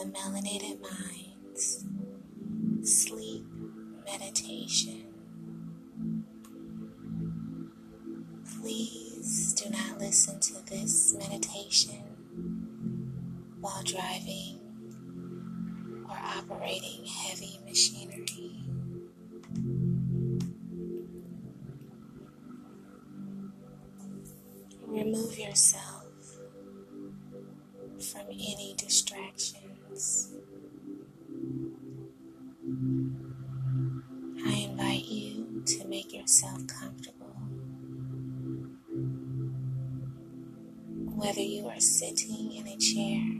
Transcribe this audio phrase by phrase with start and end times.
[0.00, 1.84] the Melanated Minds
[2.82, 3.44] Sleep
[4.06, 5.04] Meditation.
[8.62, 12.02] Please do not listen to this meditation
[13.60, 14.58] while driving
[16.08, 18.64] or operating heavy machinery.
[24.86, 26.04] Remove yourself
[28.00, 28.74] from any
[29.90, 30.32] distractions.
[34.46, 37.26] I invite you to make yourself comfortable.
[41.16, 43.39] Whether you are sitting in a chair,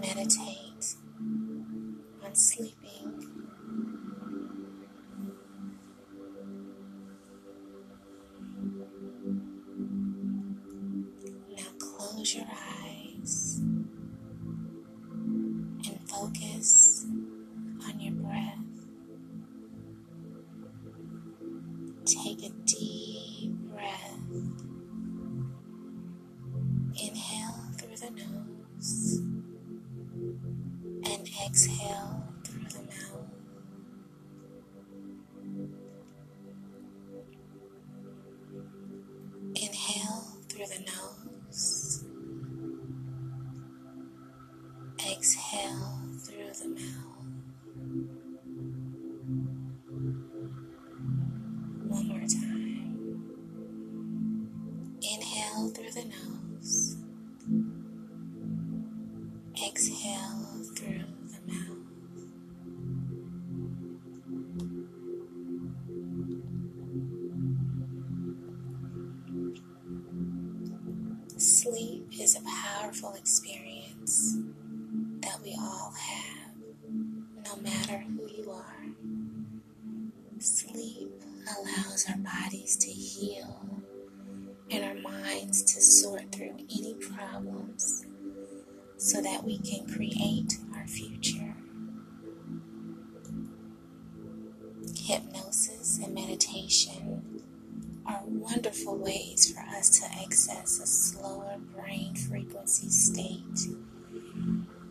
[0.00, 0.94] meditate
[2.24, 3.17] on sleeping.
[86.02, 88.06] Sort through any problems
[88.96, 91.54] so that we can create our future.
[94.96, 97.42] Hypnosis and meditation
[98.06, 103.74] are wonderful ways for us to access a slower brain frequency state,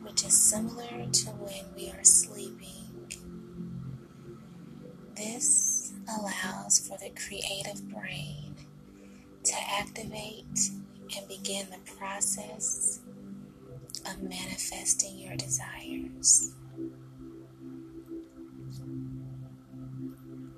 [0.03, 2.73] which is similar to when we are sleeping.
[5.15, 8.55] This allows for the creative brain
[9.43, 10.71] to activate
[11.15, 12.99] and begin the process
[14.05, 16.53] of manifesting your desires.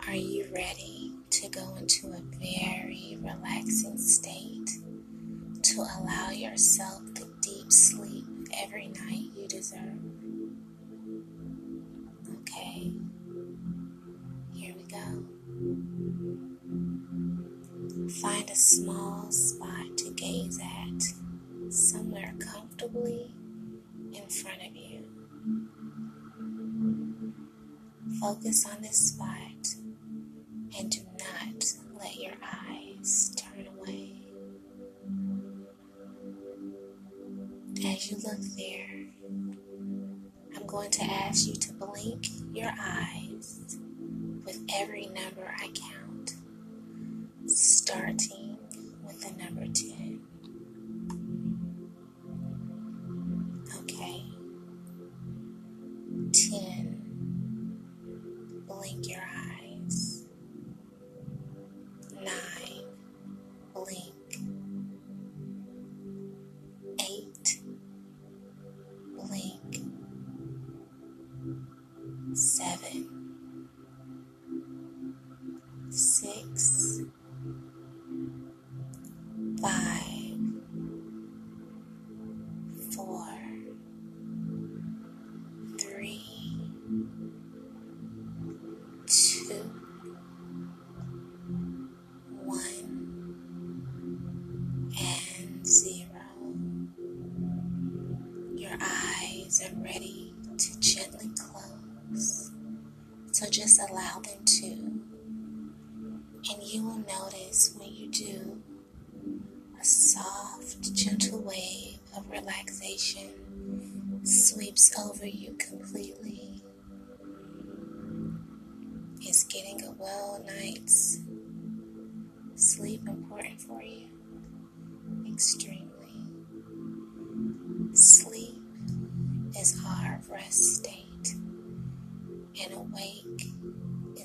[0.08, 4.70] Are you ready to go into a very relaxing state
[5.62, 8.26] to allow yourself the deep sleep
[8.64, 10.29] every night you deserve?
[40.92, 42.72] To ask you to blink your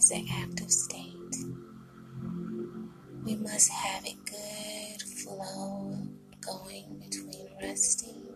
[0.04, 1.36] is an active state.
[3.24, 5.96] We must have a good flow
[6.42, 8.26] going between resting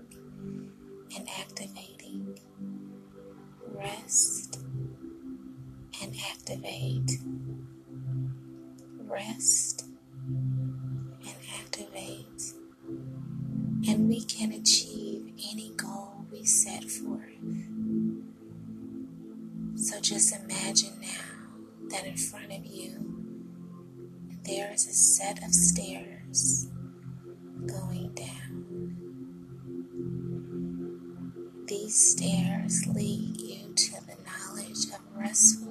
[1.15, 2.39] and activating.
[3.67, 4.59] Rest
[6.03, 7.19] and activate.
[9.01, 9.68] Rest
[25.79, 26.67] stairs
[27.67, 28.97] going down.
[31.69, 35.68] These stairs lead you to the knowledge of restful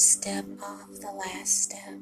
[0.00, 1.98] step off the last step,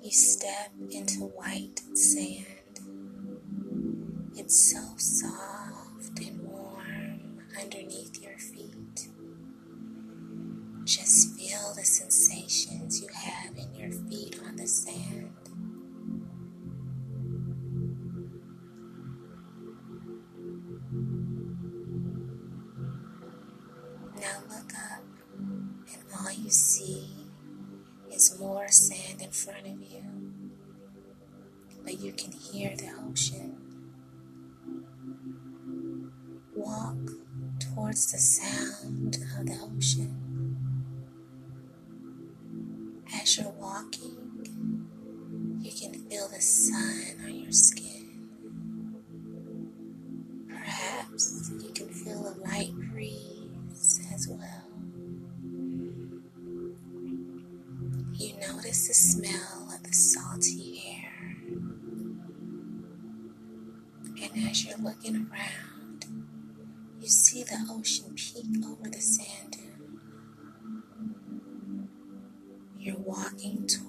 [0.00, 2.46] you step into white sand.
[4.36, 4.83] It's so
[26.74, 27.06] see
[28.12, 30.02] is more sand in front of you,
[31.84, 33.56] but you can hear the ocean.
[36.56, 36.96] Walk
[37.60, 40.56] towards the sound of the ocean.
[43.14, 44.88] As you're walking,
[45.62, 46.93] you can feel the sun.
[73.14, 73.83] walking to.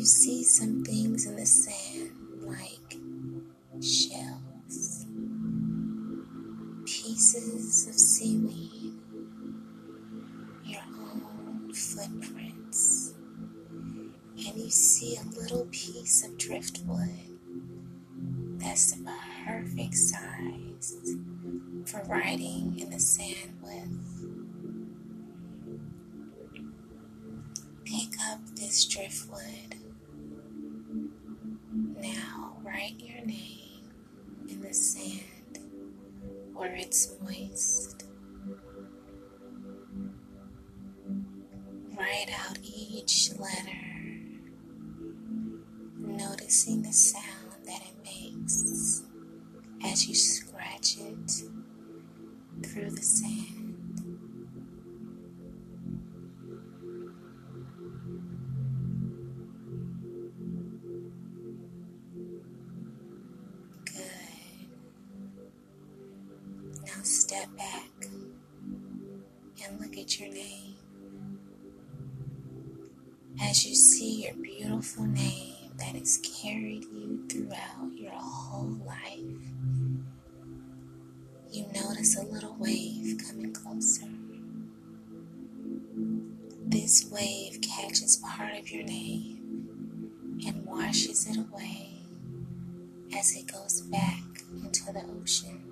[0.00, 2.19] you see some things in the sand.
[36.70, 38.04] where it's moist.
[41.96, 43.76] Write out each letter,
[45.98, 49.02] noticing the sound that it makes
[49.84, 50.14] as you
[81.52, 84.06] you notice a little wave coming closer.
[86.64, 91.88] This wave catches part of your name and washes it away
[93.16, 94.22] as it goes back
[94.62, 95.69] into the ocean.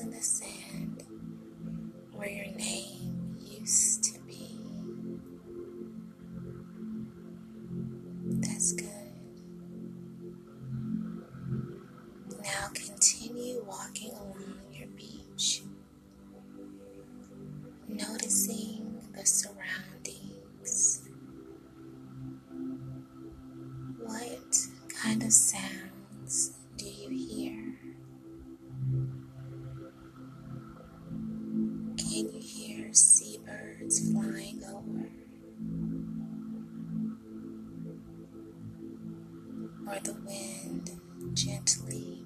[0.00, 1.02] in the sand
[2.12, 2.91] where your name.
[39.92, 40.90] or the wind
[41.34, 42.21] gently.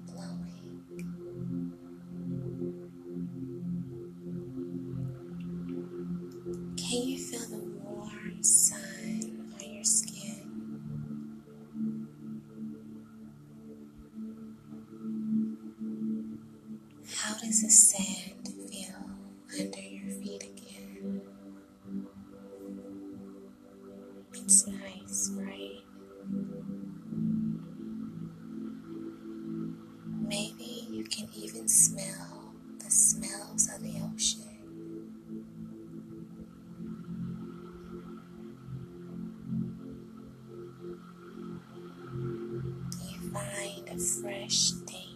[43.97, 45.06] refreshed day.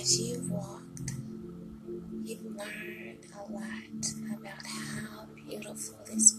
[0.00, 1.12] As you walked,
[2.24, 6.32] you learned a lot about how beautiful this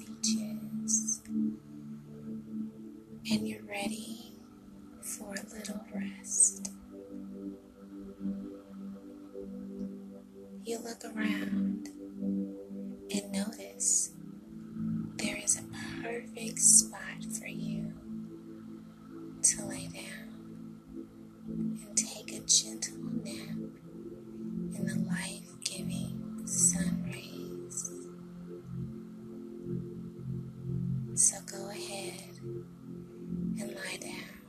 [31.14, 34.42] So go ahead and lie down.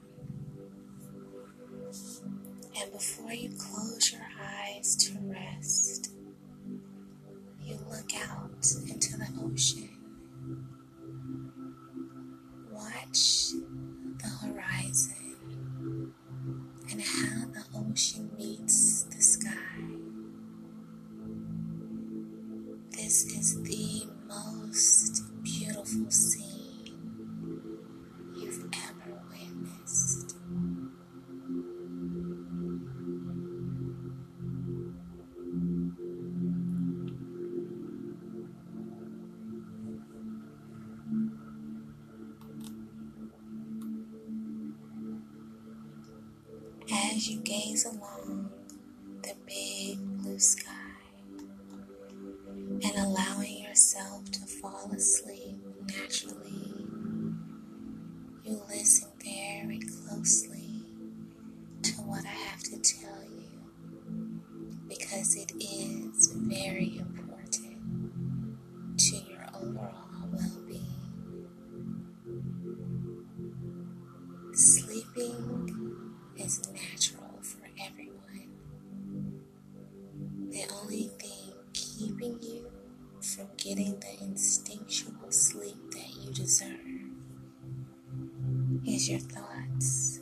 [2.80, 3.81] And before you close,
[47.22, 48.41] as you gaze along
[80.62, 82.70] The only thing keeping you
[83.20, 86.78] from getting the instinctual sleep that you deserve
[88.86, 90.20] is your thoughts.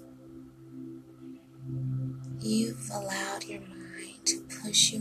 [2.40, 5.00] You've allowed your mind to push you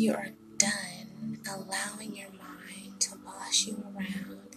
[0.00, 4.56] you are done allowing your mind to boss you around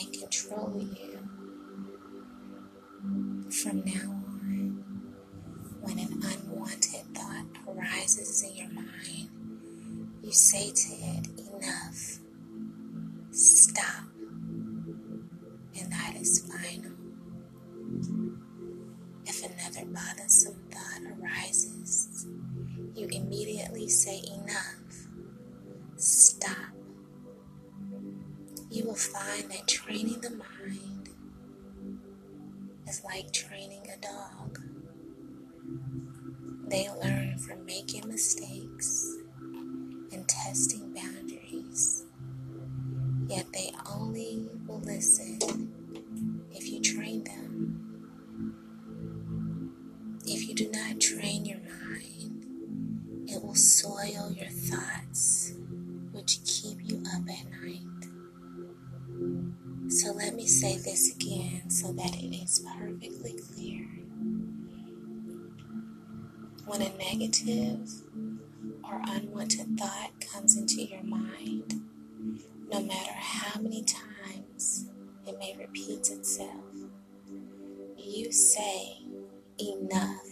[0.00, 1.18] and control you.
[3.50, 4.84] From now on,
[5.80, 9.30] when an unwanted thought arises in your mind,
[10.22, 12.20] you say to it, Enough,
[13.32, 14.04] stop,
[15.76, 16.92] and that is final.
[19.26, 22.26] If another bothersome thought arises,
[22.94, 24.41] you immediately say, Enough,
[29.66, 31.10] training the mind
[32.88, 34.58] is like training a dog.
[36.68, 39.16] They learn from making mistakes
[40.12, 40.81] and testing
[78.32, 78.98] say,
[79.58, 80.31] Enough.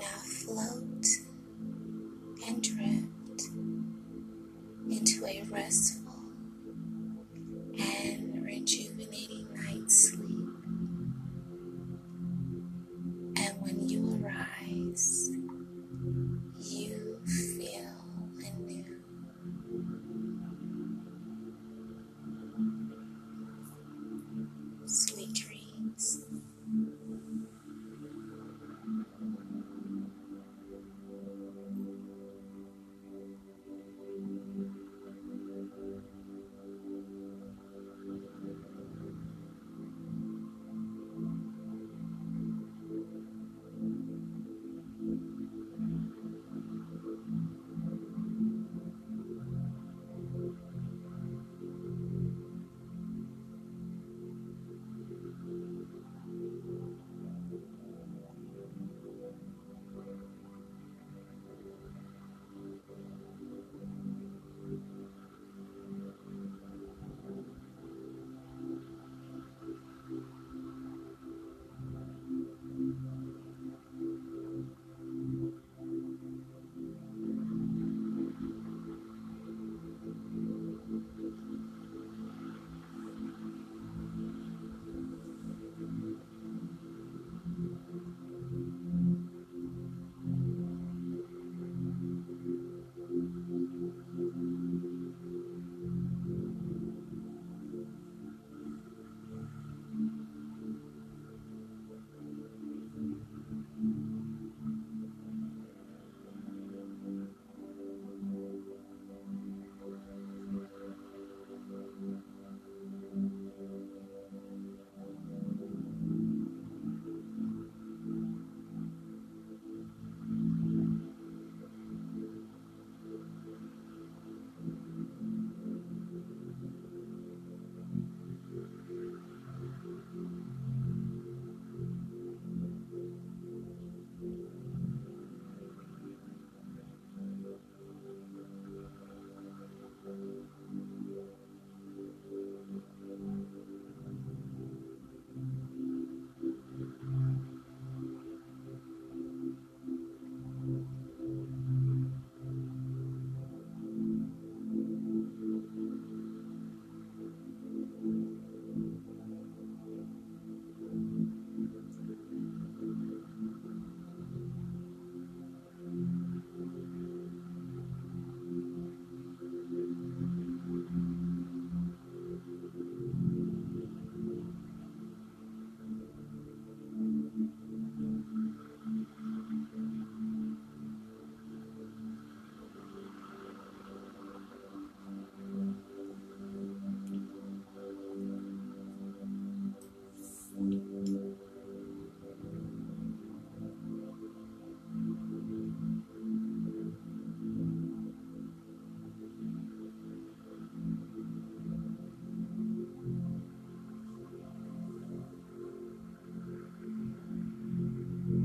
[0.00, 1.06] now float
[2.46, 3.42] and drift
[4.90, 6.07] into a restful.